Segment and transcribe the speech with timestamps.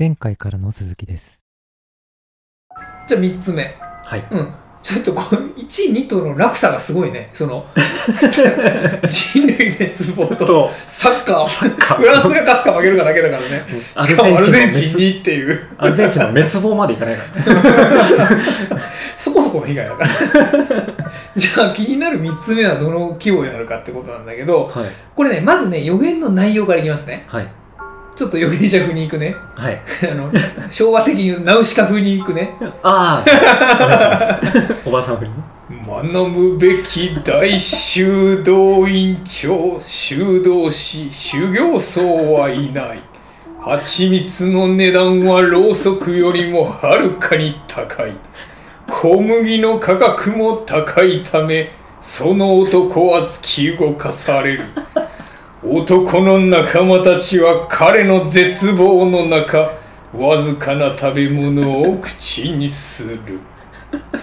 [0.00, 1.42] 前回からの続きです。
[3.06, 3.76] じゃあ3つ目。
[4.02, 4.26] はい。
[4.30, 4.54] うん。
[4.82, 7.28] ちょっとこの1、2との落差がすごいね。
[7.34, 7.66] その、
[9.06, 11.48] 人類滅亡とと、サッカー。
[11.50, 13.62] サッカーフランスが勝つか負けるかだけだからね。
[13.94, 18.42] アしかもアルゼンチンにっていう、アルゼンチンの滅亡までいかないからね。
[19.18, 20.08] そこそこの被害だから。
[21.36, 24.90] じゃあ気になる3つ目はどの規模になるかってことなんだけど、はい。
[25.14, 27.24] これね、まずね、予言の内容からいきますね。
[27.26, 27.48] はい。
[28.20, 29.34] ちょっと予言者風に行くね。
[29.56, 29.80] はい。
[30.12, 30.30] あの、
[30.68, 32.54] 昭和的にナウシカ風に行くね。
[32.82, 34.76] ああ、お願いします。
[34.84, 35.36] おばさんふりね。
[35.86, 43.02] 学ぶべき大修道院長修道士修行僧はいない
[43.58, 48.12] 蜂蜜の値段はろうそくよりもはるかに高い
[48.86, 51.70] 小麦の価格も高いため
[52.02, 54.64] その男は突き動かされる
[55.62, 59.72] 男の仲間たちは彼の絶望の中
[60.14, 63.18] わずかな食べ物を口にする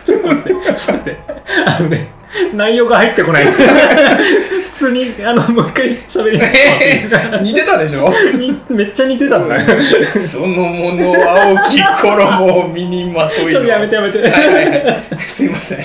[0.03, 1.17] ちょっと待って。
[1.65, 2.11] あのね、
[2.55, 3.45] 内容が入ってこない。
[3.45, 8.09] 普通に、あの、もう一回喋りえー似てたでしょ？
[8.38, 10.03] にめっちゃ似てたんだね。
[10.05, 14.21] そのもの青き衣を身にまといちょっとやめてやめて。
[14.21, 15.80] はいはいはいすいません、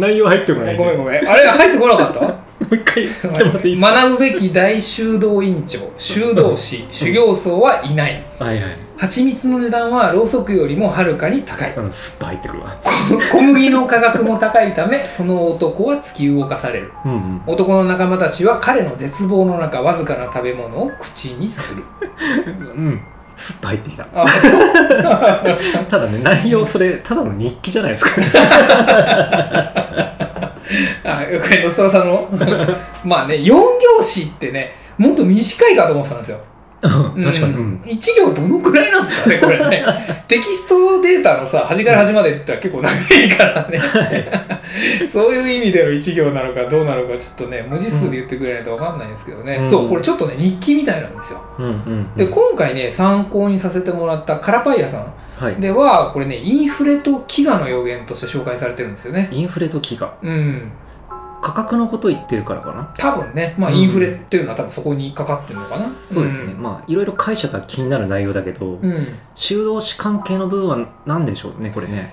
[0.00, 0.76] 内容入ってこない。
[0.76, 2.20] ごめんごめんあれ入ってこなかった？
[2.20, 2.39] も
[2.70, 3.92] う一回言ってもらっていいですか？
[4.02, 8.76] 学ぶべき大修道院長 修道士修行僧はいないはいはい。
[8.96, 12.76] 蜂蜜の値段はろうそくよりもはるかに高いうん、スッと入ってくるわ。
[13.32, 17.42] 小麦の価格も高いためその男は突き動かされるうんうん。
[17.46, 21.82] 男の仲間たちは彼の絶望の中わずかな食べ物を口にする
[22.76, 23.00] うん。
[23.36, 24.06] スッと入ってきた。
[24.14, 24.26] あ
[25.90, 28.10] ただね、内容それ、ただの日記じゃないですか。
[31.04, 32.28] あ、よく野沢さんの
[33.04, 36.38] まあね、4行詞ってね、もっと短いかと思ってたんですよ。
[36.82, 37.54] 確かに。
[37.54, 37.80] ううんん。
[37.84, 39.84] 1行どのくらいなんですかね、これね。
[40.28, 43.80] テキストデータのさ、端から端までって結構長いからね。
[45.06, 49.58] そういう意味での1行なのかどうなのか、ちょっとね、文字数で言ってくれないと分かんないんですけどね。
[49.60, 51.40] うんそう、これちょっとね、日記みたいなんですよ。
[51.58, 52.06] うんうん。
[52.16, 55.56] で、今回ね、参考にさせてもらったカラパイヤさんはい。
[55.56, 59.28] では、これね、インフレと飢餓の予言として紹介されてるんですよね。
[59.32, 60.08] インフレと飢餓。
[60.22, 60.70] うん。
[61.42, 62.94] 価格のこと言ってるからかな？
[62.98, 65.86] 多分ね、まあ、うんインフレっていうのは多分そこにかかってるのかな。
[66.12, 66.54] そうですね。
[66.54, 68.90] まあ、いろいろ解釈が気になる内容だけど、うん。
[68.90, 69.06] うん。
[69.34, 72.12] 修道士関係の部分は何でしょうね、これね。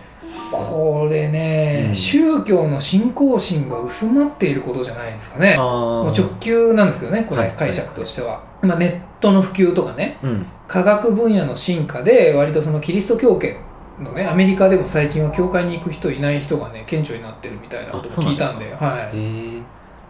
[0.51, 5.55] これね、うん宗教の信仰心が薄まっていることじゃないですかね。
[5.57, 6.11] あもうあ。
[6.11, 8.43] 直球なんですけどね、こはいれ解釈としては。
[8.61, 10.45] まあ、ネットの普及とかね、うん。
[10.67, 13.57] 科学分野の進化で、割とそのキリスト教圏
[13.99, 18.55] のね、アメリカでも最近は教会に行く人いない人がね、顕著になってるみたいなこともあそうなんですか。
[18.55, 19.17] 聞いたんで、はい。
[19.17, 19.61] へえ。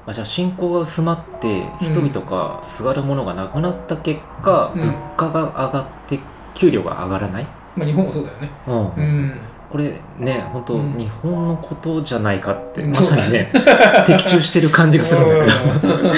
[0.06, 4.82] あじゃあ信仰が薄まって人々がすがるものがなくなった結果、うん。
[4.82, 6.20] 物価が上がって
[6.54, 8.50] 給料が上がらない、まあ、日本もそうだよね。
[8.68, 8.76] うん。
[8.76, 9.34] うん。
[9.70, 10.98] これね本当、うん。
[10.98, 12.92] 日本のことじゃないかって、うん。
[12.92, 13.52] まさにね。
[14.08, 16.16] 的中してる感じがするんだけど、うん。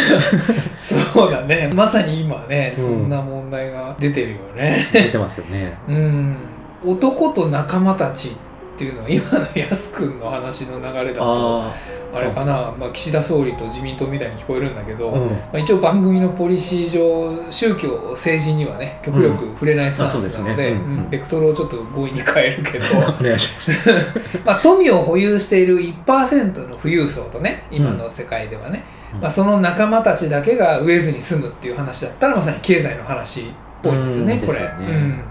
[0.77, 1.71] そうだね。
[1.73, 2.83] まさに今ねうん。
[2.83, 4.87] そんな問題が出てるよね。
[4.93, 5.77] 出てますよね。
[5.87, 6.37] うん
[6.83, 8.31] 男と仲間たちっ
[8.77, 11.75] ていうのは今のやすくんの話の流れだとあ
[12.13, 15.29] あれかな、まあ、岸田総理と自民党みたいに聞こえるんだけど、あうん。
[15.29, 20.75] まあ、一応番組のポリシー上宗教政治にはね極力触れないスタンスなので,、
[21.09, 22.85] ベクトルをちょっと強引に変えるけど。
[23.19, 23.71] お願いします。
[24.45, 29.21] まあ富を保有している1%の富裕層とね今の世界ではね、うん。
[29.21, 33.43] まあ、その仲間たちだけが飢えずに済むっていう話だったらまさに経済の話っ
[33.83, 34.59] ぽいんですよね、これ。
[34.59, 34.95] うんですよね。
[34.95, 35.23] うん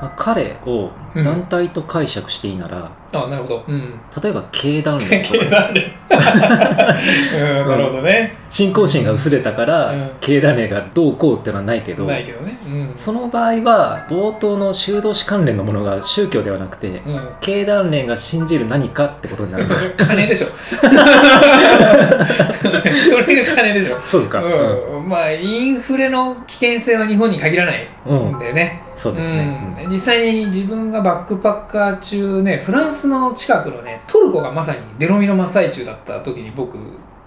[0.00, 3.64] まあ、彼を団体と解釈していいなら、あなるほど。
[3.66, 4.00] うん。
[4.22, 5.84] 例えば経団連 経団連。
[7.62, 8.36] うん、 なるほどね。
[8.50, 12.58] 信仰心が薄れたから、うん経団連がどうこうってのはないけどないけどね。
[12.66, 12.94] うん。
[12.96, 17.28] その場合は冒頭の修道士関連のものが宗教ではなくてうん。
[17.40, 19.64] 経団連が信じる何かってことになる
[19.96, 20.48] 金でしょ。
[20.72, 20.88] そ
[23.26, 23.98] れが金でしょ。
[24.10, 24.95] そうか、うん。
[25.06, 28.82] まあ、インフレの危険性は日本に限らないうんんでね。
[28.96, 36.78] そうですね、うん、実際に自分がバックパッカー中ねフランスの近くのねトルコがまさに出飲みの真っ最中だった時に僕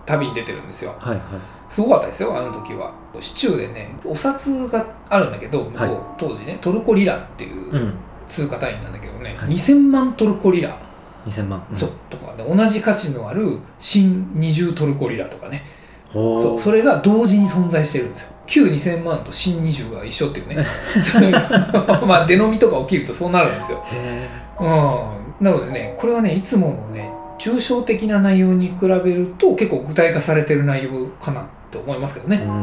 [0.06, 0.96] 旅に出てるんですよ。
[1.00, 1.22] はいはい。
[1.70, 2.92] すごかったですよあの時は。
[3.20, 7.94] 市中でねお札があるんだけど、向こうはい当時ねトルコリラっていううん。
[8.28, 9.50] 通貨単位なんだけどね、はい。
[9.50, 10.80] 2000万トルコリラ、
[11.26, 11.76] 2000万、うん。
[11.76, 11.90] そう。
[12.12, 15.64] とかで同じ価値のある新20トルコリラとかね
[16.12, 18.30] そうそれが同時に存在してるんですよ。
[18.48, 20.66] 旧2000万と新20が一緒っていうね。
[21.02, 23.84] それがまあ出飲みとか起きるとそうなるんですよ。
[23.92, 24.28] へ
[24.60, 32.42] うん、なのでねこれはねいつものね抽象的な内容に比べると結構具体化されてる内容かなと思いますけどね。
[32.42, 32.56] えううん。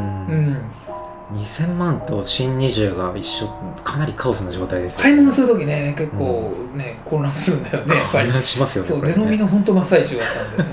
[0.52, 0.58] ん
[1.32, 3.48] 2000万と新20が一緒
[3.82, 8.26] かなりカオスな状態ですよ買い物する時ね結構ね、混乱するんだよねやっぱり。
[8.26, 9.12] 混乱しますよねそうね。
[9.12, 10.26] 出飲みの本当真っ最中だっ
[10.56, 10.72] たん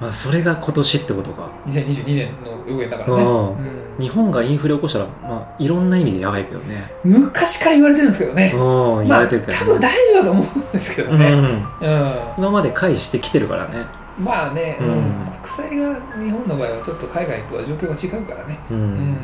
[0.00, 1.50] まあ、それが今年ってことか。
[1.66, 3.48] うん、2022年の予言だからね、うん。
[3.48, 3.56] うん。
[3.98, 6.90] 日本がインフレ起こしたら、まあ、いろんな意味でやばいけどね。
[7.04, 8.60] 昔から言われてるんですけどね、うん
[9.00, 11.40] 言まあわれてるけど、多分大丈夫だと思うんですけどね、うん。
[11.40, 12.18] うん。
[12.38, 13.86] 今まで返してきてるからね。
[14.18, 14.88] まあね、うん。
[14.88, 15.26] うん。
[15.42, 19.18] 国債が日本の場合はちょっと海外とは状況が違うからね、うん、うん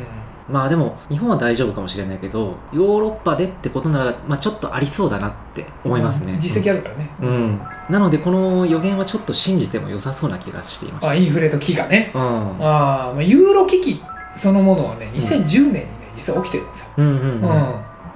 [0.49, 11.09] まあでも日本は大丈夫かもしれないけどヨーロッパでってことなら、まあ、ちょっとありそうだなって思いますね、実績あるからね、うん、なのでこの予言はちょっと信じても良さそうな気がしていました。
[11.11, 12.11] あインフレと危機がね。
[12.13, 12.21] うん。
[12.21, 14.01] あー、まあ、ユーロ危機
[14.35, 17.41] そのものはね2010年にね実は起きてるんですよ、うんうんうん。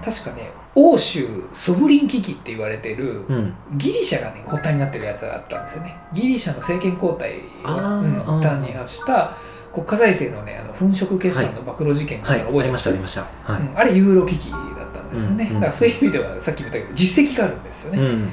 [0.03, 3.35] 確かね欧州ソブリン危機って言われてるうん。
[3.35, 5.95] うんギリシャがね発端になってるやつがあったんですよね。
[6.13, 9.35] ギリシャの政権交代を、うん、に発した
[9.77, 13.21] 国家財政のねあの粉飾決算の暴露事件があはい覚えてま、したありました。
[13.43, 13.77] はい、うん。
[13.77, 15.61] あれユーロ危機だったんですよね、うんうん。
[15.61, 18.31] だからそういう意味ではさっきも言ったけど実績があるんですよね、うん。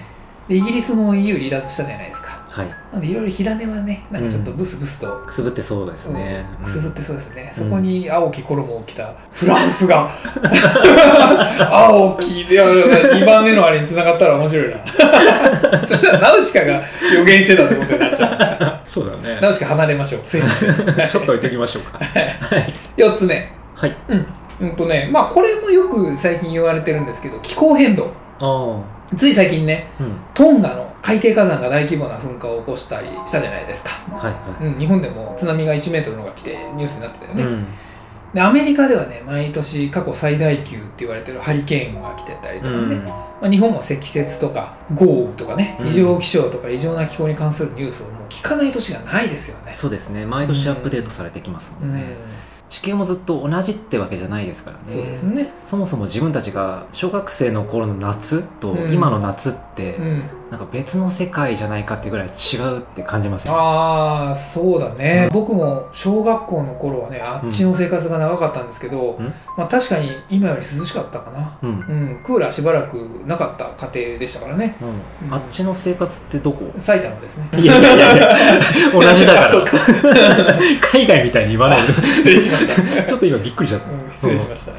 [0.49, 2.43] でイギリスも EU 離脱したじゃないですか。
[2.49, 2.69] はい。
[2.69, 5.23] なのでいろいろ火種はねなんかちょっとブスブスと。
[5.27, 7.65] くすぶってそうですね、くすぶってそうですね、うん。
[7.65, 10.11] そこに青き衣を着たフランスが。
[11.71, 14.77] 青きいや2番目のあれに繋がったら面白いな。
[15.87, 16.81] そしたらナウシカが
[17.15, 19.41] 予言してたってことになっちゃうそうだね。
[19.41, 20.21] ナウシカ離れましょう。
[20.25, 20.75] すいません。
[21.09, 21.99] ちょっと置いておきましょうか。
[21.99, 22.73] はい。
[22.97, 23.51] 4つ目。
[23.75, 23.97] はい。
[24.61, 24.77] うん。
[24.77, 28.13] とねまあこれもよく最近言われてるんですけど気候変動。
[29.17, 30.13] つい最近ねうん。
[30.33, 37.67] トンガの海底火山が大規模な噴火を起こしたりしたじゃないですか、はいはうん、日本でも津波が1メートルのが来てニュースになってたよい、ね、うん。
[38.33, 43.05] でアメリカではね毎年過去最大級って言われてるハリケーンが来てたりとかね、うん。
[43.05, 45.89] まあ、日本も積雪とか豪雨とかねうん。
[45.89, 49.75] 異常気象とか異常な気候に関するニュースをもう聞かない年がないですよね。
[49.75, 50.27] そうですね。
[50.27, 51.93] 毎年アップデートされてきますもうん。
[51.93, 52.17] んね、
[52.69, 54.83] 地球もずっと同じってわけじゃないですからね。
[54.87, 55.53] そうですね。
[55.65, 58.93] そもそも自分たちが小学生の頃の夏とうん。
[58.93, 69.27] 今の夏ってうん、なんか別の世界じゃないかってぐらい違うって感じますよああそうだね、僕も小学校の頃はねあっちの生活が長かったんですけど、うん。
[69.57, 71.73] まあ、確かに今より涼しかったかな、うん、う
[72.19, 72.95] ん、クーラーしばらく
[73.27, 74.77] なかった家庭でしたからね。
[75.23, 76.73] うん、あっちの生活ってどこ？
[76.79, 77.49] 埼玉ですね。
[77.57, 78.29] いやいやいやいや
[78.93, 80.59] 同じだから。
[80.93, 83.91] 海外みたいに言わないで失礼しました、 ちょっと今びっくりしちゃった。
[83.91, 84.79] うん、失礼しました、うん。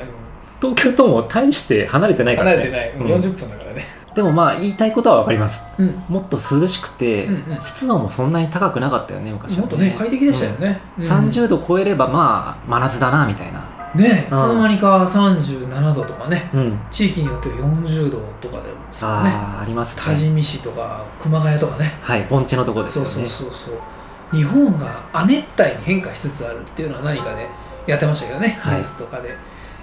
[0.61, 2.57] 東京とも大して離れてないからね。
[2.57, 3.13] 離れてない、うん。
[3.13, 3.85] うん40分だからね、
[4.15, 5.61] でもまあ言いたいことは分かります。
[5.77, 7.61] うん、もっと涼しくて、うんうん。
[7.61, 11.05] 湿度もそんなに高くなかったよね昔はもっとね快適でしたよね、うん。
[11.05, 13.59] 30度超えればまあ真夏だなみたいな。
[13.93, 14.37] ねいつうん。
[14.55, 16.49] の間にか37度とかね。
[16.53, 16.79] うん。
[16.89, 19.29] 地域によっては40度とかでもそうね。
[19.29, 21.97] あああります多治見市とか熊谷とかね。
[22.01, 24.35] はい盆地のとこですそうよねそうそうそう。
[24.35, 27.47] 日本が亜熱帯に変化しつつあるっていうのは何かで
[27.85, 28.75] やってましたけどね、はい。
[28.77, 29.35] ニュースとかで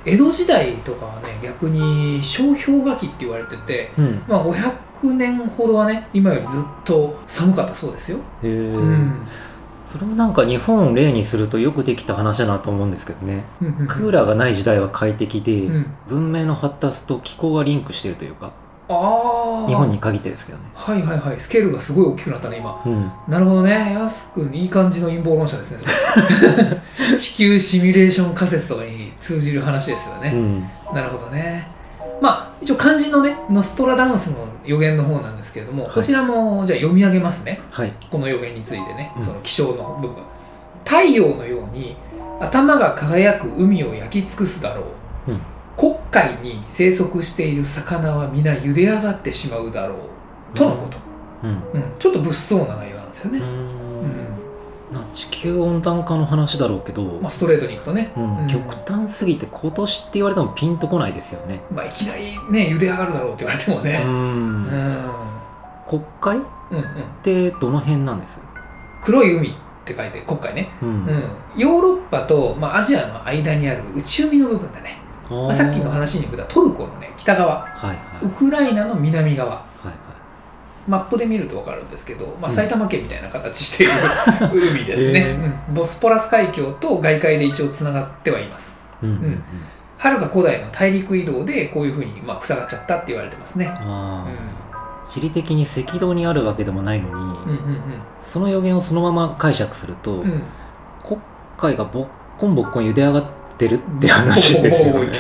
[0.05, 4.23] 江戸時代とかはね逆に小氷河期って言われててうん。
[4.29, 9.27] まあ500年ほどはね今よりずっと寒かったそうですよ、へえ、うん。
[9.91, 13.45] それもなんか日本を例にするとよくできた話だなと思うんですけどね。
[13.89, 15.87] クーラーがない時代は快適で、うん。
[16.09, 18.53] 文明の発達と気候がリンクしてるというか
[18.89, 20.65] ああ日本に限ってですけどね。
[20.75, 21.41] はいはいはい。
[21.41, 22.83] スケールがすごい大きくなったね今。
[22.85, 23.13] うん。
[23.29, 23.95] なるほどね。
[23.95, 25.79] 安くんいい感じの陰謀論者ですね
[27.17, 30.71] 地球シミュレーション仮説とかに通じる話ですよね、うん。
[30.95, 31.69] なるほどね。
[32.21, 35.93] まあ一応漢字のねノストラダムスの予言の方なんですけれども、はい。
[35.95, 37.61] こちらもじゃあ読み上げますね。
[37.71, 37.93] はい。
[38.11, 39.23] この予言についてね、うん。
[39.23, 40.17] その気象の部分。
[40.85, 41.97] 太陽のように
[42.41, 45.02] 頭が輝く海を焼き尽くすだろう、うん
[45.83, 49.99] 黒海に生息している魚は皆茹で上がってしまうだろう
[50.57, 50.97] とのこと、
[51.43, 51.51] うん。
[51.51, 51.85] うん。
[51.99, 55.13] ちょっと物騒な内容なんですよね、ううん。
[55.13, 58.39] 地球温暖化の話だろうけど、まあ、ストレートにいくとね、うん。
[58.43, 58.49] うん。
[58.49, 61.63] 極端すぎて今年って言われてもピンとこないですよね。
[61.75, 64.07] まあ、いきなりね茹で上がるだろうって言われてもうね、ん。
[64.07, 64.11] う
[64.69, 65.07] ん。
[65.89, 66.85] 国海っうんうん、
[67.25, 68.39] てどの辺なんです？
[69.03, 69.53] 黒い海っ
[69.85, 70.89] て書いて黒海ね、うん。
[71.07, 71.23] うん、
[71.57, 75.02] ヨーロッパと、まあ、アジアの間にある内海の部分だね、あ
[75.33, 77.63] まあ、さっきの話に出たトルコのね北側。
[77.63, 77.97] はいはい。
[78.25, 79.51] ウクライナの南側。
[79.51, 79.95] はいはい。
[80.89, 82.57] マップで見ると分かるんですけど、まあ、うん。
[82.57, 83.93] 埼玉県みたいな形している
[84.53, 85.69] 海ですね、へー。
[85.69, 85.75] うん。
[85.75, 88.77] ボスポラス海峡と外海で一応つながってはいます。
[89.03, 89.43] うんうんうん。
[89.99, 93.73] はるか古代の大陸移動でこういうふうにまあ塞がっちゃったって言われてますね。
[95.09, 97.81] 地理的に赤道にあるわけでもないのに、んうんうん。
[98.21, 100.23] その予言をそのまま解釈すると、うん。
[100.23, 100.43] うん
[101.05, 101.21] 国
[101.59, 102.07] 会がぼっ
[102.39, 103.29] こんぼっこん茹で上がって
[103.69, 105.11] るって話ですよね。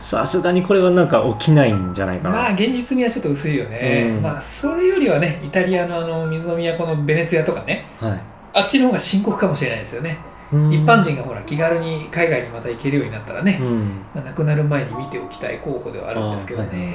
[0.00, 4.22] さすがにこれはなんか起きないんじゃないうんかな、まあ現実味はちょっと薄いよね、うん。
[4.22, 7.86] まあそれよりはねイタリアのあの水の都のベネツィアとかね。
[8.00, 8.20] はい。
[8.52, 10.18] あっちの方が深刻かもしれないですよね、
[10.52, 10.72] うん。
[10.72, 14.02] 一般人がほら気軽に海外にまた行けるようになったらね、うん。
[14.14, 16.88] まあ、亡くなる前に見ておきたい候補ではあるんですけどね、はい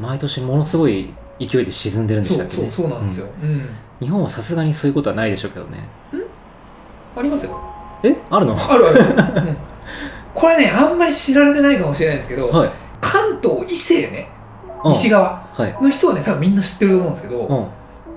[0.00, 3.50] 毎年ものすごい勢いで沈んでるうんん、でしたっけ、ね、そうそうそうなんですよ、うん。
[3.50, 3.68] うん。
[4.00, 5.78] 日本はさすがにそういうことはないでしょうけどね。
[7.16, 7.60] ありますよ
[8.02, 8.16] え？
[8.30, 8.54] あるの？
[8.56, 8.98] あるある、
[9.48, 9.56] うん、
[10.34, 12.70] これねあんまり知られてないかもしれないんですけど、はい。
[13.00, 14.28] 関東伊勢ね。
[14.84, 14.92] うん。
[14.92, 15.76] 西側はい。
[15.82, 17.40] の人はね多分みんな知ってると思うんですけど、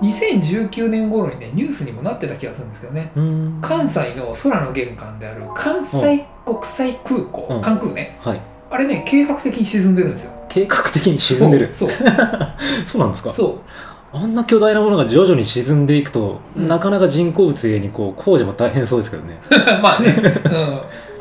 [0.02, 0.08] うん。
[0.08, 3.12] 2019年頃にねニュースにもなってた気がするんですけどね。
[3.16, 3.58] うん。
[3.62, 7.62] 関西の空の玄関である関西国際空港、うん。
[7.62, 8.18] 関空ね。
[8.22, 8.40] はい。
[8.70, 10.32] あれね計画的に沈んでるんですよ。
[10.50, 11.70] 計画的に沈んでる。
[11.74, 11.90] そう。
[12.88, 13.34] そう なんですか？
[13.34, 13.60] そう
[14.14, 16.68] あんな巨大なものが徐々に沈んでいくと、うん。
[16.68, 19.40] なかなか人工物にこう工事も大変そうですけどね。
[19.82, 20.16] まあね、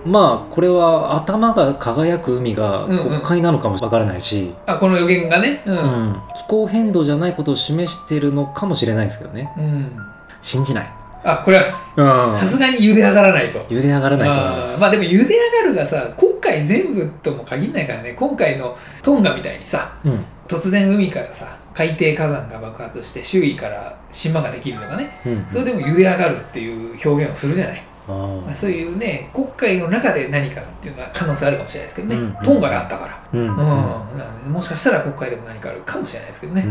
[0.04, 3.08] うん、 まあこれは頭が輝く海がうんうん。
[3.08, 5.62] 国会なのかもわからないし、あこの予言がね。
[5.64, 6.16] うん、うん。
[6.36, 9.50] 気候変動じゃないことを示しているのかもしれないですけどね。
[9.56, 9.96] うん。
[10.42, 10.86] 信じない。
[11.24, 11.58] あこれ
[11.96, 12.36] はうん。
[12.36, 14.80] さすがに茹で上がらないと、茹で上がらないと思います。
[14.80, 18.12] まあでも茹で上がるがさ今回全部とも限らないからね。
[18.12, 20.24] 今回のトンガみたいにさうん。
[20.46, 25.20] 突然海からさ海底火山が爆発して周囲から島ができるとかね。
[25.24, 25.46] うん。
[25.48, 28.12] それでも茹で上がるっていう表現をするじゃない、あ
[28.44, 33.48] まあ、そういうね国会の中で何かっていうのは可能性あるかもしれないですけどね、うんトンガであったから、ーうん。
[33.50, 33.56] うん。
[33.56, 36.66] なのでもしかしたら国会でも何かあるかもしれないですけどね、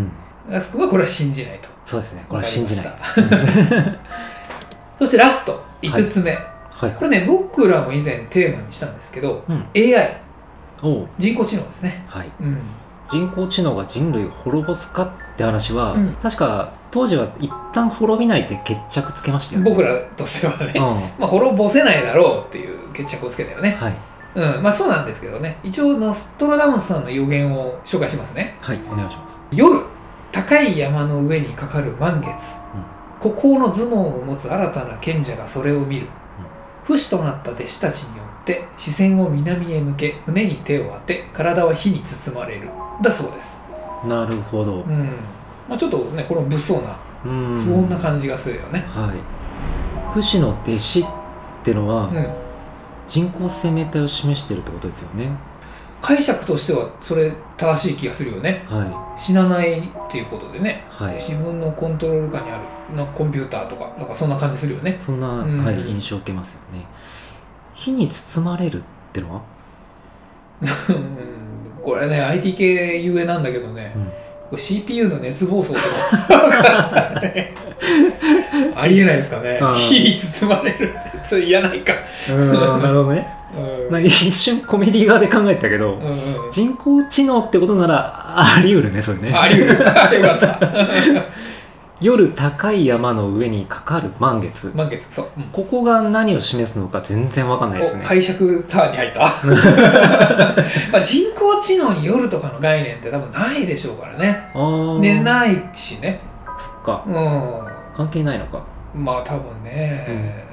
[0.47, 0.55] うん。
[0.55, 1.69] あそこはこれは信じないと。
[1.85, 2.25] そうですね。
[2.27, 2.85] これは信じない。
[4.99, 6.37] そしてラスト5つ目、
[6.69, 6.91] はい。
[6.91, 9.65] これね僕らも以前テーマにしたんですけどうん。
[9.75, 10.21] AI
[11.17, 12.29] 人工知能ですね、はい。
[12.41, 12.57] うん、
[13.11, 16.15] 人工知能が人類を滅ぼすかって話は、うん。
[16.21, 19.69] 確か当時は一旦滅びないって決着つけましたよね。
[19.69, 20.81] 僕らとしてはね、うん。
[20.81, 23.97] まあ、滅ぼせないだろうっていう決着をつけたよね、はい。
[24.35, 24.63] うん。
[24.63, 25.57] まあ、そうなんですけどね。
[25.63, 28.57] 一応ノストラダムスさんの予言を紹介しますね。
[28.61, 29.37] はいお願いします。
[29.51, 29.81] 夜
[30.31, 32.55] 高い山の上にかかる満月、
[33.19, 36.07] 孤高の頭脳を持つ新たな賢者がそれを見る、
[36.85, 38.20] 不死となった弟子たちに
[38.51, 42.69] て視線を南へ向け胸に手を当て体は火に包まれる。
[43.01, 43.61] だそうです。
[44.05, 44.81] なるほど。
[44.81, 45.17] うん。
[45.69, 47.63] まあ、ちょっとねこれも物騒なうん。
[47.63, 48.79] 不穏な感じがするよね。
[48.79, 50.13] はい。
[50.13, 51.05] 不死の弟子っ
[51.63, 52.27] てのは、うん、
[53.07, 55.31] 人工生命体を示してるってことですよね。
[56.01, 58.65] 解釈としてはそれ正しい気がするよね。
[58.67, 60.83] は死なないっていうことでね。
[60.99, 61.15] いはい。
[61.15, 62.57] 自分のコントロール下にあ
[62.89, 64.99] るのコンピューターとかなんかそんな感じするよね。
[64.99, 65.63] そんな、うん。
[65.63, 66.85] はい、印象を受けますよね
[67.83, 69.41] 火に包まれるってのは？
[70.61, 73.95] う んこれね IT 系ゆえなんだけどね、
[74.51, 74.59] うん。
[74.59, 77.11] CPU の熱暴走とか
[78.75, 79.57] ありえないですかね。
[79.59, 79.73] うん。
[79.73, 81.93] 火に包まれるってそれ嫌ないか。
[82.29, 83.27] うんなるほどね。
[83.89, 84.05] うん。
[84.05, 86.01] 一瞬コメディ側で考えたけど、うん
[86.45, 86.51] うん。
[86.51, 89.33] 人工知能ってことならあり得るねそれね。
[89.35, 89.89] あり得る。
[89.89, 90.59] あよかった
[92.01, 94.71] 夜高い山の上にかかる満月。
[94.73, 95.43] 満月そう、うん。
[95.51, 98.01] ここが何を示すのか全然わかんないですね。
[98.03, 99.19] お解釈ターンに入った。
[100.91, 104.49] まあ人工知能に夜とかの概念って多分ないでしょうからね。
[104.55, 104.99] あー。
[104.99, 106.19] 寝ないしね。
[106.57, 107.03] そっか。
[107.07, 107.61] うん。
[107.95, 108.63] 関係ないのか。
[108.95, 110.43] まあ多分ね、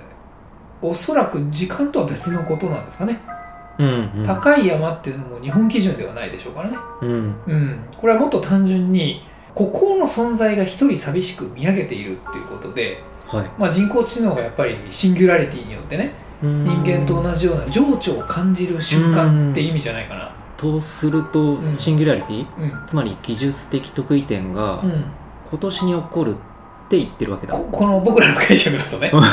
[0.83, 3.21] おそらく時間とは別のことなんですかね、
[3.79, 4.25] うんうん。
[4.25, 6.77] 高い山っていうのも日本基準ではないでしょうからね。
[7.01, 7.37] うん。
[7.47, 7.79] うん。
[7.97, 9.23] これはもっと単純に
[9.59, 13.51] 孤高の存在が一人寂しく見上げているっていうことで、はい。
[13.59, 20.33] まあ、人工知能がやっぱりシンギュラリティによってね人間と同じような情緒を感じる瞬間って意味じゃないかな。
[20.57, 21.75] とすると、うん。
[21.75, 22.47] シンギュラリティ？
[22.57, 22.87] うん。
[22.87, 25.05] つまり技術的得意点がうん。
[25.51, 26.35] 今年に起こるっ
[26.89, 29.29] て言ってるわけだ、ここの僕らの解釈だとね、う んうん、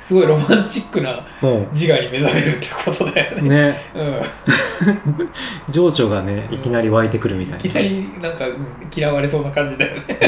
[0.00, 3.48] すごいロマンチックなも自我に目覚めるってことだようね。
[3.48, 3.76] ね。
[3.94, 5.72] うん。
[5.72, 7.58] 情緒がねいきなり湧いてくるみたいな。
[7.58, 10.18] いきなりなんか、うん嫌われそうな感じだよね。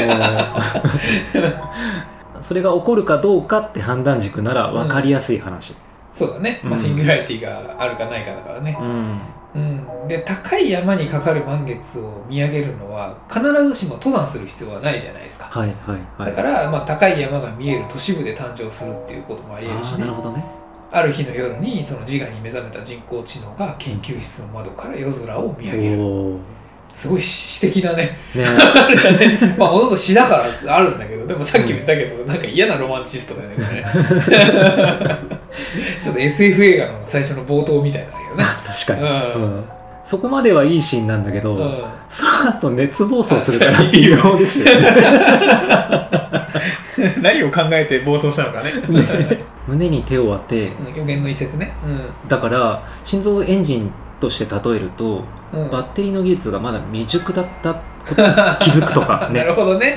[1.33, 1.39] う。
[1.39, 5.75] ん それが起こるかどうかって判断軸なら分かりやすい話、
[6.11, 9.19] そうだね、まあ、うんシンギュラリティがあるかないかだからね、うん
[9.55, 10.07] うん。
[10.07, 16.31] で高い山にかかる満月を見上げるのは必ずしも登山する必要はないじゃないですか、はいはいはい。
[16.31, 19.99] だから、まあ、高い山が見える都市部で誕生するっていうこともありえるしね。
[19.99, 20.43] なるほどね。
[20.91, 26.01] ある日の夜にその自我に目覚めた人工知能が研究室の窓から夜空を見上げる。
[26.01, 26.52] おー
[26.93, 28.17] すごい詩的なね。
[28.35, 28.45] ね。
[28.45, 33.83] あれだねまあもともと詩だからあるんだけどでもさっきも言ったけど、なんか嫌なロマンチストだよね
[36.01, 38.43] ちょっと SF 映画の最初の冒頭みたいなんだけどね。
[38.65, 39.07] 確かに、うん。
[39.07, 39.63] うん。
[40.05, 41.83] そこまではいいシーンなんだけど、うん。
[42.09, 44.71] その後熱暴走するから微妙ですよね。
[47.21, 48.71] 何を考えて暴走したのかね。
[49.67, 50.95] 胸に手を当てうん。
[50.95, 51.73] 予言の一節ね。
[52.27, 53.91] だから心臓エンジン
[54.23, 58.27] として例えると、うん、うんバッテリーの技術がまだ未熟だったことに
[58.59, 59.39] 気づくとかね。
[59.43, 59.95] なるほどね、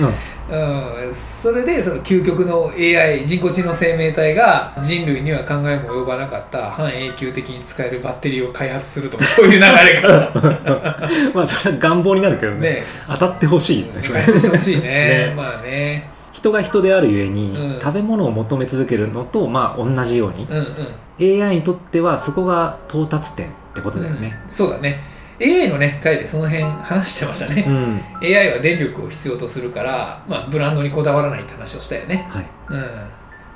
[0.49, 1.06] うん。
[1.06, 10.33] うん、それでその究極の AI 人工知能生命体が人類には考えも及ばなかった半永久的に使えるバッテリーを開発するとかそういう流れから
[11.35, 12.61] まあそれは願望になるけどね。
[12.61, 12.85] ね。
[13.09, 14.02] 当たってほしいよね。
[14.02, 14.83] 開発してほしいね。
[15.30, 15.35] ね。
[15.37, 16.11] まあね。
[16.33, 17.80] 人が人であるゆえに、うん。
[17.80, 21.45] 食べ物を求め続けるのとまあ同じように、うんうん。
[21.45, 24.40] AI にとってはそこが到達点ってことだよね。
[24.45, 24.50] うん。
[24.50, 25.02] そうだね。
[25.38, 27.64] AI のね回でその辺話してましたね。
[27.66, 32.26] う、ん、AI は電力を必要とするから、まあ、ブランドにこだわらないって話をしたよね。
[32.30, 32.47] はい。
[32.71, 32.80] うん。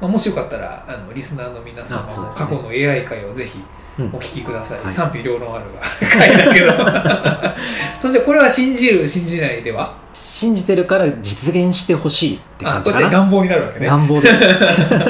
[0.00, 4.92] まあ、もしよかったらあのリスナーの皆様も過去の AI 回をぜひうんお聞きください、はい。
[4.92, 5.80] 賛否両論あるが。
[6.08, 6.72] 回だけど。
[8.00, 9.94] それじゃこれは信じる信じないでは？
[10.12, 13.02] 信じてるから実現してほしいってあ感じかな。
[13.02, 13.86] こっちは願望になるわけね。
[13.86, 14.44] 願望です。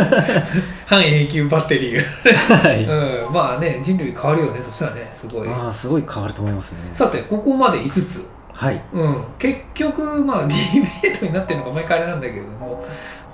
[0.87, 2.03] 半永久バッテリー、
[2.37, 4.61] はい、うん、まあね人類変わるよね。
[4.61, 5.49] そしたらねすごい。
[5.49, 6.79] ああすごい変わると思いますね。
[6.93, 8.27] さてここまで5つ。
[8.61, 8.83] はい。
[8.93, 12.85] うん、結局、まあ、ディベートになってるのが毎回あれなんだけれども、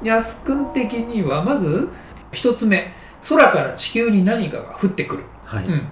[0.04, 1.88] 安君的には、まず、
[2.30, 2.92] 一つ目、
[3.28, 5.24] 空から地球に何かが降ってくる。
[5.46, 5.88] はい、うん。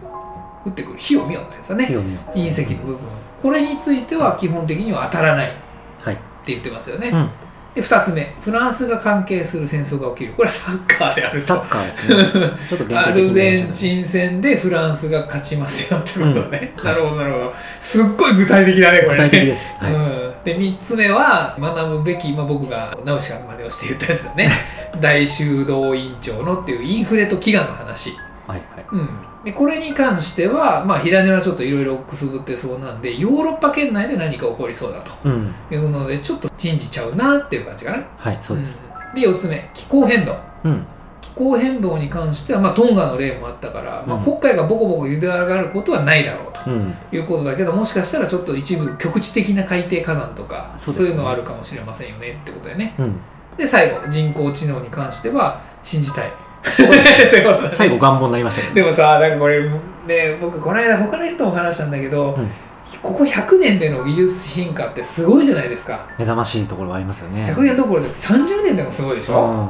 [0.66, 0.98] 降ってくる。
[0.98, 1.86] 火を見ようのやつだね。
[1.86, 2.98] 火を見よう隕石の部分。
[3.40, 5.64] これについては基本的には当たらないって
[6.04, 7.08] はい、言ってますよね。
[7.08, 7.30] うん、
[7.74, 10.32] で、二つ目、フランスが関係する戦争が起きる。
[10.34, 11.68] これはサッカーであるとサッ。
[11.68, 16.74] カーですね アルゼンンチン戦でフランスが勝ちますよってことね。
[16.78, 17.54] うんなるほど、なるほど。
[17.80, 19.24] すっごい具体的だね、これね。
[19.24, 24.50] 具体的です、はいうん、で3つ目は学ぶべき今僕がナウシカの真似をして言ったやつだね
[25.00, 28.10] 大修道院長のっていうインフレと祈願の話、
[28.46, 29.08] はいはいうん、
[29.44, 35.54] でこれに関しては、まあ、火種はちょっといろいろくすぶってそうなんでヨーロッパ圏内で何か起こりそうだとうん。
[35.70, 38.02] いうのでちょっと信じちゃうなっていう感じかな。
[38.16, 38.80] はいそうです、
[39.12, 39.14] ん。
[39.14, 40.36] で4つ目気候変動。
[40.64, 40.86] うん。
[41.20, 44.24] 気候変動に関しては、まあ、トンガの例もあったから、まあ、うん。
[44.24, 46.94] 国会がボコボコ茹で上がることはないだろうとうん。
[47.12, 51.10] いうことだけどもしかしたらちょっと一部局地的な海底火山とかそうね。
[51.10, 52.94] いうのはあるかもしれませんよねってことだよね。
[52.98, 53.20] うん。
[53.56, 56.32] で最後人工知能に関しては信じたい
[57.72, 58.74] 最後願望になりましたけど。
[58.74, 59.62] でもさなんかこれ
[60.06, 62.50] ね僕この間他の人とも話したんだけど、うん。
[63.02, 66.06] ここ100年での技術進化ってすごいじゃないですか。
[66.18, 67.52] 目覚ましいところはありますよね。
[67.54, 69.68] 100年どころじゃなくて30年でもすごいでしょ、は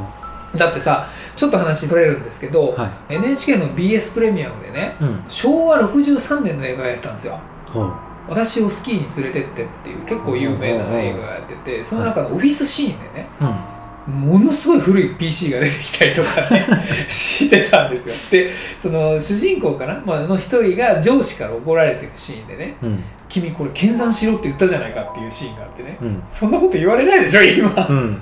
[0.57, 3.15] だってさちょっと話それるんですけど、はい。
[3.15, 5.25] NHK の BS プレミアムでねうん。
[5.29, 7.41] 昭和63年の映画やったんですよ。
[8.29, 13.74] 私をスキーに連れてってっていう結構有名な映画がやっててその中のオフィスシーンでねうん
[14.07, 16.67] ものすごい古い PC が出てきたりとかね
[17.09, 18.15] してたんですよ。
[18.31, 22.77] でその主人公かな、まあ、の一人が上司から怒られてるシーンでね。
[22.83, 25.99] うん「君これ検算しろって言ったじゃないか」っていうシーンがあってね。
[26.01, 26.23] うん。
[26.31, 27.87] そんなこと言われないでしょ今。
[27.89, 28.21] うん。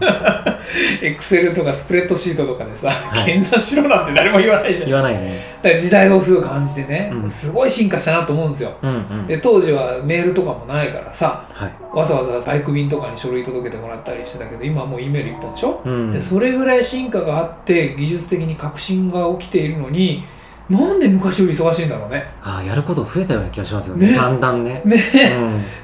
[1.02, 3.24] エクセルとかスプレッドシートとかでさ、い。
[3.26, 4.88] 検算しろなんて誰も言わないじゃん。
[4.88, 5.58] 言わないね。
[5.62, 7.30] だから時代をすごい感じてね、うん。
[7.30, 8.72] すごい進化したなと思うんですよ。
[8.82, 9.26] うんうん。
[9.26, 11.72] で当時はメールとかもないからさはい。
[11.92, 16.10] わざわざバイク便とかに書類届けてもらったりしてたけど今はもう E メール一本でしょ、うん。
[16.10, 20.24] でそれぐらい進化があって技術的に革新が起きているのに
[20.72, 22.24] なんで昔より忙しいんだろうね。
[22.42, 24.06] ああやること増えたような気がしますよね。
[24.06, 24.16] ね。
[24.16, 24.80] だんだんね。
[24.84, 25.02] ね。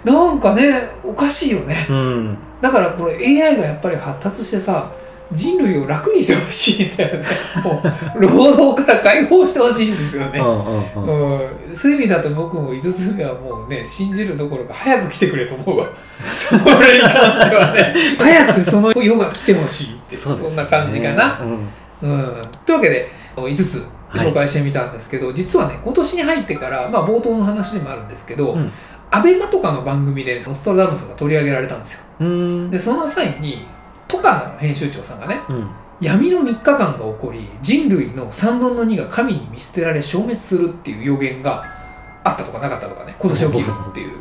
[0.05, 0.13] うん。
[0.13, 1.87] なんかねおかしいよね。
[1.91, 2.39] うん。
[2.61, 4.91] だからこれ AI がやっぱり発達してさ
[5.31, 7.27] 人類を楽にしてほしいんだよね。
[8.19, 10.39] 労働から解放してほしいんですよね。
[10.39, 11.69] うんうんうん。
[11.69, 15.87] うん、そういう意味だと僕も5つ目はもうね信じるどころか早く来てくれと思うわ。
[16.35, 16.65] それに
[17.03, 17.95] 関してはね。
[18.19, 21.41] 早くその世が来てほしいってそ,、んな感じかな、
[22.03, 22.11] うん。
[22.11, 28.73] うん、というわけで5つ紹介してみたんですけど、実はね今年に入ってから、まあ、冒頭の話でもあるんですけど、うん。
[29.11, 32.01] アベマとかの番組でノストラダムスが取り上げられたんですよ。
[32.21, 32.71] うん。
[32.71, 33.67] でその際に
[34.07, 35.69] トカナの編集長さんがねうん。
[36.01, 41.65] 闇の3日間が起こり人類の3分の2が神に見捨てられ消滅するっていう予言が
[42.23, 44.19] あったとかなかったとかね今年起きるっていう。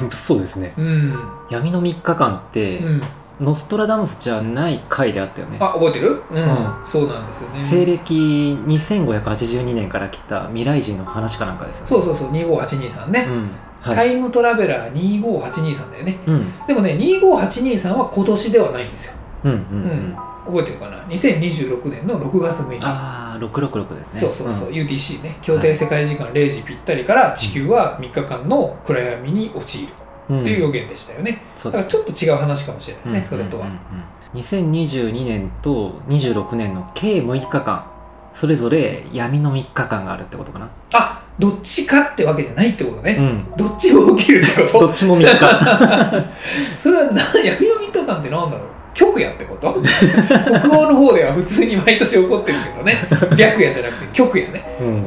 [0.10, 0.72] そうですね。
[0.76, 1.14] うん。
[1.50, 3.02] 闇の3日間って、うん
[3.40, 5.58] ノストラダムスじゃない回であったよね。
[5.60, 6.22] あ覚えてる？
[6.30, 6.46] うん、ん。
[6.86, 7.60] そうなんですよね。
[7.68, 11.88] 西暦2582年から来た未来人の話かなんかですよね。
[11.88, 12.30] そうそうそう。
[12.30, 13.50] 25823ね、うん。
[13.80, 13.96] はい。
[13.96, 16.18] タイムトラベラー25823だよね。
[16.26, 16.52] うん。
[16.66, 19.14] でもね25823は今年ではないんですよ。
[19.44, 20.10] うんうんううん。
[20.12, 20.16] ん
[20.46, 22.86] 覚えてるかな？2026年の6月6日。
[22.86, 24.20] ああ666ですね。
[24.20, 24.72] そうそうそう、ん。
[24.74, 25.38] UTC ね。
[25.42, 29.88] 協定世界時間0時ぴったりから地球は3日間の暗闇に陥る
[30.24, 34.40] っていう予言でしたよね、そうだからちょっと違う話かもしれないですね、それとは、うんうんうん。
[34.40, 37.86] 2022年と26年の計6日間。
[38.34, 40.68] それぞれ闇の3日間があるってことかな。
[40.92, 43.56] あどっちかってわけじゃないってことね、うん。
[43.56, 46.24] どっちも起きるってこどとっちも3日。
[46.74, 48.66] それはな闇の3日間ってなんだろう。
[48.92, 49.80] 極夜ってこと？
[49.82, 52.94] 北欧の方では普通に毎年起こってるけどね。
[53.36, 55.04] 白夜じゃなくて極夜ね、ううんん、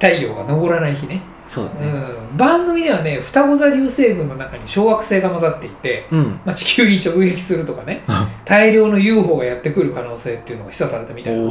[0.00, 1.22] 太陽が昇らない日ね、
[1.54, 1.86] そうだね。
[1.86, 6.40] うん、番組ではね双子座流星群の中に小惑星が混ざっていて、うん。
[6.44, 8.02] まあ、地球に直撃するとかね
[8.44, 11.50] 大量の UFO がやってくる可能性っていうのが示唆されたみたいでうん、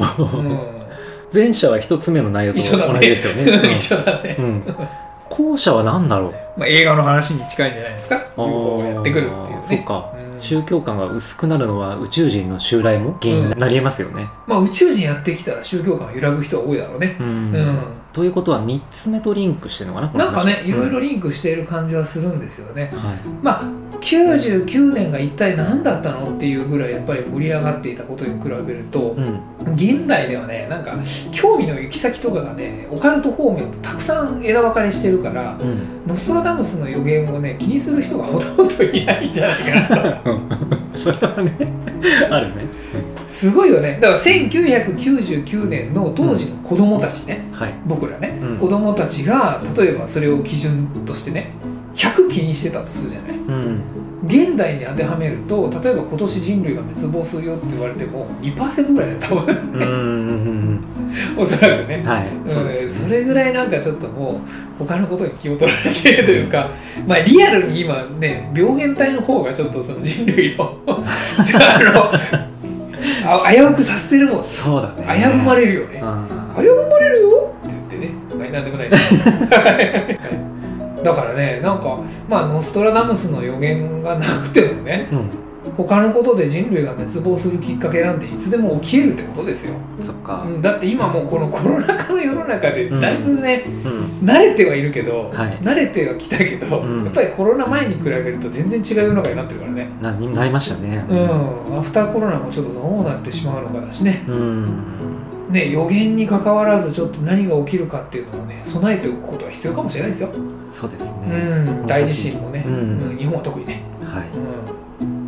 [1.34, 3.72] 前者は一つ目の内容と同じですよね。
[3.72, 4.38] 一緒だね、
[5.30, 6.60] 後者は何だろう？
[6.60, 9.84] まあ、映画の話に近いんじゃないですか？UFO がやってくるっていうね。
[9.88, 10.40] そうん。
[10.40, 14.28] 宗教観が薄くなるのは宇宙人の襲来も原因になり得ますよね。
[14.48, 17.16] まあ宇宙人やってきたら宗教観が揺らぐ人が多いだろうね。
[17.20, 23.18] うん、うんということは3つ目とリンクしてるのかななんかねいろいろうんリンクしている感じはするんですよね、はい。
[23.42, 23.64] まあ
[24.00, 29.40] 99年が一体何だったのっていうぐらいやっぱり盛り上がっていたことに比べるとうん。
[29.76, 30.94] 現代ではねなんか
[31.32, 36.06] 興味の行き先とかがねオカルト方面もたくさん枝分かれしてるからうん。
[36.06, 40.40] ノストラダムスの予言をね気にする人がほとんどいないんじゃないかなと。
[41.00, 41.74] それはね
[42.30, 42.68] あるね
[43.28, 44.00] すごいよね。
[44.02, 47.74] だから1999年の当時の子供たちね、はい。
[47.86, 48.58] 僕らね、うん。
[48.58, 51.52] 子供たちが例えばそれを基準としてね
[51.94, 53.32] 100気にしてたとするじゃない。
[53.32, 53.82] うん。
[54.26, 59.58] 現代に当てはめると例えば今年人類が滅亡するよって言われても2%ぐらいだよ多分。
[59.74, 60.64] うんうんうん
[61.38, 64.42] おそらくね、はいそううんそれぐらいなんかちょっとも
[64.80, 66.72] う他のことに気を取られてるというか、
[67.08, 70.98] まあリアルに今ね病原体の方がちょっとその人類の あ
[72.40, 72.53] の
[73.26, 74.44] あ危うくさせてるもん。
[74.44, 75.06] そうだね。
[75.22, 76.00] 危ぶまれるよね。
[76.02, 76.28] うん。
[76.64, 77.54] 危ぶまれるよ？
[77.66, 78.10] って言ってね。
[78.42, 79.16] はいなんでもないです。
[81.04, 85.08] だからねなんかまあノストラダムスの予言がなくてもね。
[85.12, 85.30] うん
[85.78, 90.44] 他のことで人類が滅亡するきっかけなんていつでも起きえるってことですよ、そっか。
[90.46, 93.90] うんだって今もうこのコロナ禍の世の中でだいぶね、う
[94.24, 94.28] ん。
[94.28, 95.58] 慣れてはいるけど、はい。
[95.62, 97.04] 慣れてはきたけど、うん。
[97.06, 99.90] やっぱりコロナ前に比べると全然違う世の中になってるからね。
[100.02, 101.06] なになりましたね。
[101.10, 101.80] うん。
[101.80, 104.26] アフターコロナもちょっとどうなってしまうのかだしね。
[104.28, 104.84] うん。
[105.50, 110.30] ね予言に関わらずちょっと何が起きるかっていうのをね備えておくことは必要かもしれないですよ、
[110.74, 111.12] そうですね。
[111.68, 112.74] うん、大地震もね、うん。
[113.12, 113.18] うん。
[113.18, 114.28] 日本は特にね、はい。
[114.30, 114.73] うん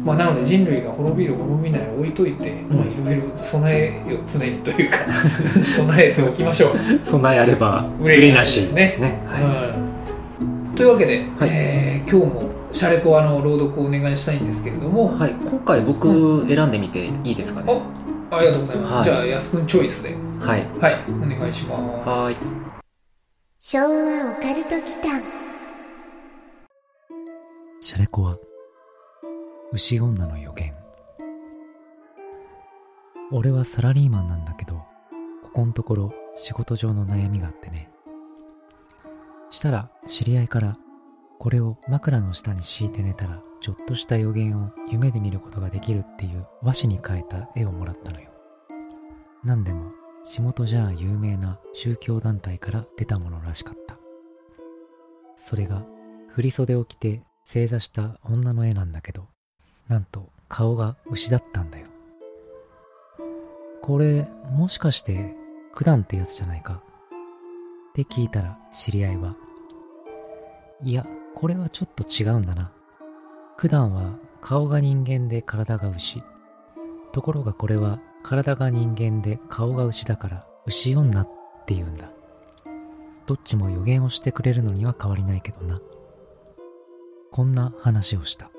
[0.06, 5.00] まあ、なので人類が滅びる滅びないを置いといて、まあ、いろいろ備えよ常にというか
[5.76, 6.76] 備えておきましょう。
[7.04, 9.20] 備えあれば憂いなしですね。
[9.26, 9.74] は
[10.40, 11.50] うんというわけで、はい。
[11.52, 17.82] えー今日もシャレコアの朗読をお願いしたいんですけれども、い、はい、今回僕選んでみていいですかね？
[18.30, 19.04] あありがとうございます、はい。
[19.06, 20.14] じゃあ安くんチョイスで。
[20.40, 20.64] はい。
[20.80, 20.98] はい。
[21.10, 22.10] お願いします。
[22.10, 22.36] はーい。
[23.60, 23.90] 昭和オ
[24.42, 25.24] カルト祈間。
[27.82, 28.38] シャレコは
[29.76, 30.74] 牛女の予言。
[33.34, 34.86] 俺はサラリーマンなんだけど
[35.44, 37.90] ここんところ仕事上の悩みがあってね。
[39.50, 40.78] したら知り合いから
[41.40, 48.30] これを枕の下に敷いて寝たらちょっとした予言を夢で見ることができるっていう和紙に描いた絵をもらったのよ。
[49.44, 49.92] なんでも
[50.24, 53.98] 地元じゃ有名な宗教団体から出たものらしかった。
[55.36, 55.84] それが
[56.30, 59.35] 振袖を着て正座した女の絵なんだけど
[59.88, 61.88] なんと顔が牛だったんだよ。
[63.82, 65.36] これもしかして
[65.76, 66.82] 九段ってやつじゃないか？
[67.92, 69.36] って聞いたら知り合いは
[70.82, 72.72] いやこれはちょっと違うんだな。
[73.58, 76.24] 九段は顔が人間で体が牛。
[77.12, 81.30] ところがこれは体が人間で顔が牛だから牛女っ
[81.66, 82.10] て言うんだ。
[83.28, 85.80] どっちも予言をしてくれるのには変わりないけどな。
[87.32, 88.50] こんな話をした。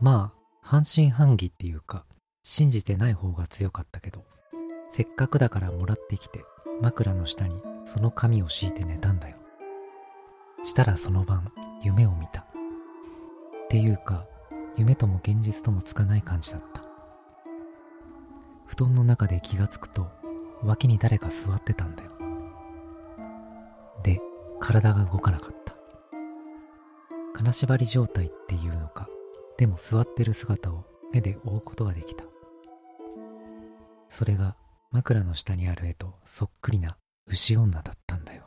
[0.00, 2.04] まあ半信半疑っていうか
[2.42, 4.24] 信じてない方が強かったけど
[4.90, 6.44] せっかくだからもらってきて
[6.80, 9.36] 枕の下にその紙を敷いて寝たんだよ。
[10.64, 12.40] したらその晩夢を見た。
[12.40, 12.44] っ
[13.68, 14.26] ていうか
[14.76, 16.82] 夢とも現実ともつかない感じだった。
[18.66, 20.08] 布団の中で気がつくと
[20.62, 22.10] 脇に誰か座ってたんだよ。
[24.02, 24.20] で
[24.60, 25.74] 体が動かなかった。
[27.32, 29.08] 金縛り状態っていうのか
[29.58, 32.24] でも座ってる姿を目で追うことができた。
[34.10, 34.56] それが
[34.90, 38.44] 枕の下にある絵とそっくりな牛女だったんだよ。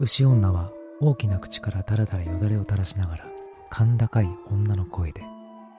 [0.00, 3.24] 牛女は大きな口からだらだらよだれを垂らしながら
[3.70, 5.22] 甲高い女の声で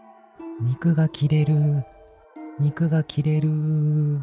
[0.61, 1.83] 「肉が切れる
[2.59, 4.21] 肉が切れる」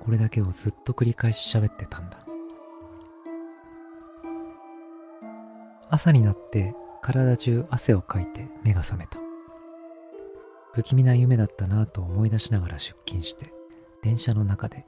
[0.00, 2.18] これだけをずっと繰り返し喋ってたんだ。
[5.90, 6.74] 朝になって
[7.04, 9.18] 体中汗をかいて目が覚めた。
[10.72, 13.52] 不気味な夢だったなぁと思い出しながら出勤して、
[14.02, 14.86] 電車の中で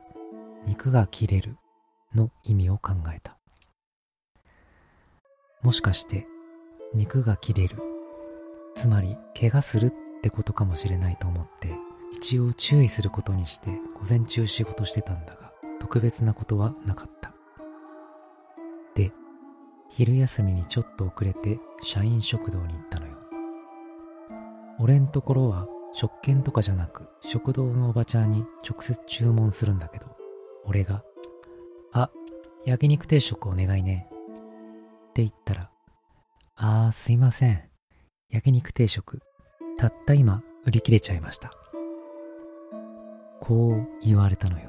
[0.67, 1.59] 肉が切れる
[2.15, 3.37] の意味を考えた。
[5.61, 6.27] もしかして
[6.95, 7.77] 肉が切れる、
[8.75, 11.77] つまり怪我するってことかもしれないと思って、
[12.15, 17.16] 一応注意することにして午前中仕事してたんだが、特別なことはなかった。
[19.97, 23.17] 昼休みにちょっと遅れて社員食堂に行ったのよ。
[24.79, 30.05] 俺んところは食券とかじゃなく食堂のおばちゃんに直接注文するんだけど、
[30.67, 31.03] 俺が、
[31.95, 32.11] あ、
[32.67, 34.07] 焼肉定食お願いね。
[34.11, 35.71] って言ったら、
[36.57, 37.63] あーすいません。
[38.29, 39.21] 焼肉定食、
[39.79, 41.53] たった今売り切れちゃいました。
[43.41, 44.69] こう言われたのよ。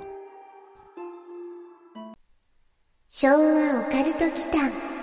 [3.10, 4.97] 昭和オカルト祈間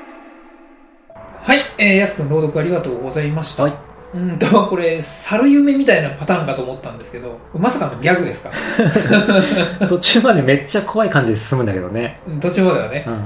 [1.45, 3.65] はい、えー、やすくん朗読ありがとうございました。
[3.65, 3.75] はい
[4.15, 8.51] うんと、これ、猿夢みたいなパターンかと思ったんですけど、まさかのギャグですか？
[9.89, 12.21] 途中までめっちゃ怖い感じで進むんだけどね。
[12.27, 13.11] うん途中まではねう。
[13.11, 13.15] ん。
[13.15, 13.25] うん。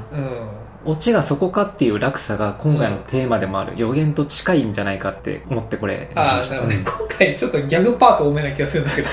[0.89, 6.83] オチがそこかっていう落差が今回のテーマでもある予言と近いんじゃないかって思ってこれああ、なるほどね。
[6.83, 9.09] 今回ちょっとギャグパート多めな気がするんだけど。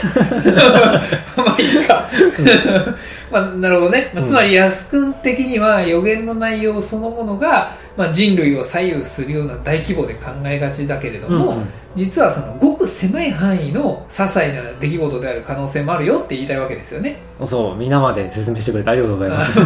[1.43, 2.09] まあいいか。
[3.29, 4.09] まあ、なるほどね。
[4.13, 17.17] まあ、うんつまり、安くん的には予言の内容そのものが、まあ、人類を左右するような大規模で考えがちだけれども、うんうん実はそのごく狭い範囲の些細な出来事である可能性もあるよって言いたいわけですよね。
[17.47, 19.59] そう、皆まで説明してくれてありがとうございます。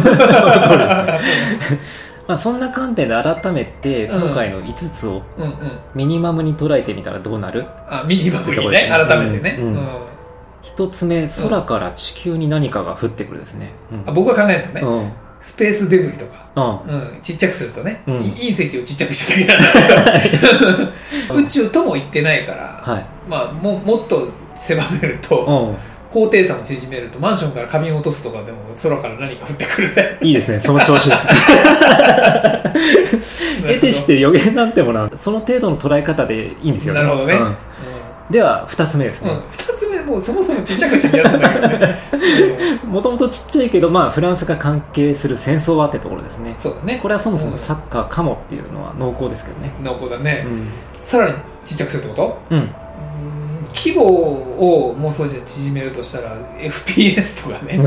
[2.28, 5.52] まあそんな観点で改めてうん今回の5つをうんうん。
[5.94, 7.66] ミニマムに捉えてみたらどうなる？
[7.88, 9.56] あ、ミニマムにね、改めてね。
[9.58, 9.86] うんうんうん
[10.62, 13.72] 一つ目、空から地球に何かが降ってくるですね。
[14.06, 15.12] あ僕が考えたのね、うん。
[15.40, 16.94] スペースデブリとか、うん。
[16.94, 18.14] うん、ちっちゃくするとね、うん。
[18.22, 19.52] い隕石をちっちゃくした
[21.32, 23.06] 時宇宙とも言ってないから、はい。
[23.28, 25.90] まあ、ももっと狭めると、うん。
[26.10, 31.22] 高低差を縮めるとマンションから花瓶を落とすとかでも空から何か降ってくるねいいですね、その調子です。
[33.62, 37.00] 得てして予言なんてものは、その程度の捉え方でいいんですよね。
[37.00, 37.56] なるほどね、うん
[38.30, 39.42] では、二つ目ですねうんうん。
[39.50, 41.98] 二つ目もうそもそもちっちゃくした気がするんだけどね、
[42.84, 46.54] う んもともとちっちゃいけど、まあ、フランスが関係する戦争はってところですね。
[46.58, 49.74] そうだねこれはそもそうんもサッカーかもっていうのは濃厚ですけどね。
[49.82, 50.68] 濃厚だね、うん。
[50.98, 52.38] さらにちっちゃくするってこと？
[52.50, 52.70] うん。
[53.74, 57.80] 規模をもう少し縮めるとしたら FPS とかね、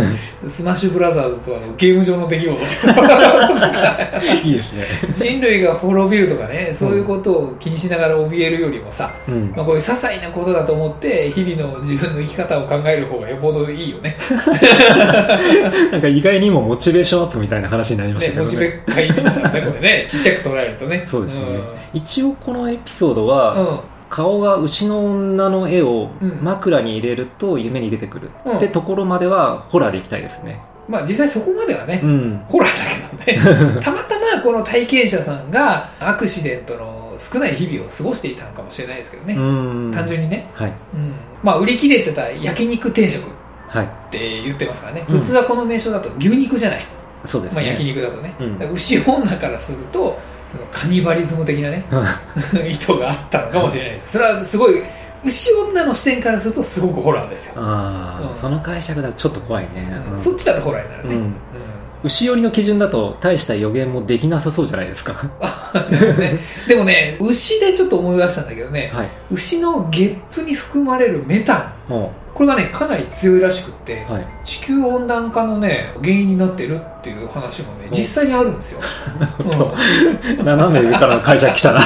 [0.48, 4.22] スマッシュブラザーズとかのゲーム上の出来事とか。
[4.44, 4.88] いいですね。
[5.12, 9.54] 人類が滅びるとかねそういうことを気にしながら怯えるよりもさ、うん。
[9.56, 14.18] まあ、こういう些細なことだと思って日々の自分の生き方を考える方がよっぽどいいよね。
[15.92, 18.46] なんか意外にもモチベーションアップみたいな話になりましたけどね。
[18.46, 18.84] モチベね。
[18.88, 20.06] 会みたいなねこれね。
[20.08, 21.06] ちっちゃく捉えるとね。
[21.10, 21.44] そうですね。
[21.44, 21.62] ん。
[21.94, 30.62] 一応このエピソードは、うん顔が牛の女の絵をうん枕に入れると夢に出てくる、うんってところまではホラーでいきたいですね。
[30.88, 32.44] まあ実際そこまではね、うん。
[32.48, 39.92] ホラーだけどね たまたまこの体験者さんがアクシデントの少ない日々を過ごしていたのかもしれないですけどね、うん。
[39.92, 40.74] 単純にね、はい。
[40.94, 43.30] うんまあ売り切れてた焼肉定食っ
[43.70, 43.88] はい。
[44.12, 46.86] て言ってますからね、うん普通はこの名称だと牛肉じゃない、ま
[47.24, 47.66] あ、そうですね。
[47.66, 50.20] 焼肉だとね、うん牛女からすると
[50.54, 51.84] そのカニバリズム的なね
[52.70, 54.12] 意図があったのかもしれないです。
[54.12, 54.84] それはすごい
[55.24, 58.38] 牛女の視点からするとすごくホラーですよ、うん。
[58.40, 59.90] その解釈だとちょっと怖いね。
[60.12, 60.22] うん。
[60.22, 61.22] そっちだとホラーになるね、うん。
[61.22, 61.36] うん。
[62.04, 65.32] 牛寄りの基準だと大した予言もできなさそうじゃないですか。
[66.68, 69.10] でもね牛でちょっと思い出したんだけどね、はい。
[69.32, 71.74] 牛のゲップに含まれるメタン。
[71.83, 74.28] もこれがねかなり強いらしくって、う、はい。
[74.44, 78.82] 地球温暖化のね原因になってるっていう話もね実際にあるんですよ、
[80.44, 81.82] 斜め上からの解釈来たな。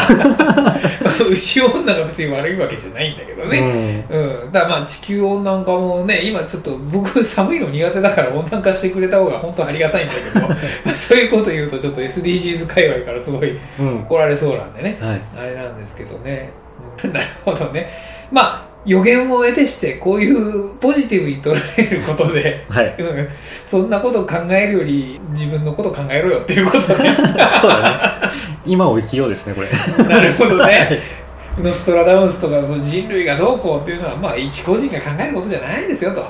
[1.20, 10.48] うん、牛女が別に悪いわけじゃないんだけどね、うんだからまあ地球温暖化もね今ちょっと僕寒いの苦手だから温暖化してくれた方が本当ありがたいんだけど
[10.86, 13.88] まあそういうこと言うとちょっと SDGs 界隈からすごいうん。
[13.88, 14.02] うん。
[14.04, 15.22] 怒られそうなんでねはい。
[15.38, 16.52] あれなんですけどね。
[17.04, 17.90] う んなるほどね。
[18.32, 22.96] まあ、予言を得てして、こういうポジティブに捉えることで、はい。
[22.98, 23.30] うん、
[23.66, 26.86] そんなことを考えるより自分のことを考えろよっていうことね。
[27.62, 28.32] そうだね。
[28.66, 30.04] 今を生きようですね、これ。
[30.06, 31.28] なるほどね。
[31.60, 36.24] ノストラダムスとかその人類がどうこうっていうのは、まあ、一個人が考えることじゃないですよと。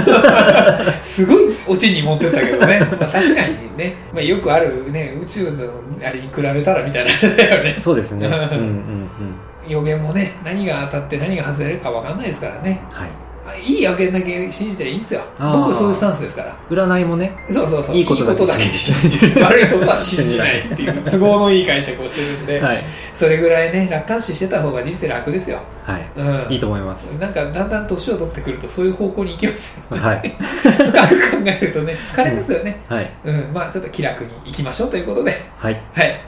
[1.02, 2.80] すごいオチに持ってったけどね。
[2.98, 5.64] まあ、確かにね、まあ、よくあるね、宇宙の
[6.02, 7.76] あれに比べたらみたいなあれだよね。
[7.78, 8.26] そうですね。
[8.26, 9.34] うんうんうん。
[9.68, 13.26] 予言もね何が当たって何が外れるか分かんないですからね、はい。
[13.64, 15.22] いい予言だけ信じてりゃいいんですよ。
[15.38, 16.56] 僕はそういうスタンスですから。
[16.68, 17.36] 占いもね。
[17.48, 17.96] そうそうそう。
[17.96, 19.42] いいことだけ信じる。
[19.42, 22.84] 悪いことは信じないっていう都合のいい解釈をしてるんで、 はい。
[23.14, 26.06] それぐらいね楽観視してた方が人生楽ですよ、はい。
[26.16, 27.04] うん、いいと思います。
[27.18, 30.36] なんかだんだん年を取ってくるとそういう方向に行きますよ、ね、はい。
[30.62, 33.10] 深く考えるとね疲れますよね、はい。
[33.24, 33.50] うん。
[33.54, 35.40] まあちょっと気楽に行きましょうということで。
[35.58, 35.80] はい。
[35.94, 36.20] はい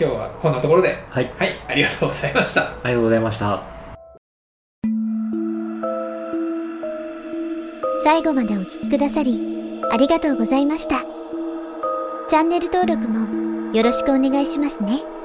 [0.00, 3.80] 今日はこんなところではいはいありがとうございましたありがとうございました
[8.02, 11.02] 最後までお聞きくださり、ありがとうございました。
[12.28, 15.19] チャンネル登録もよろしくお願いしますね。